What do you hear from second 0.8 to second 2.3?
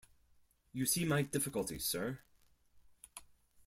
see my difficulty, sir?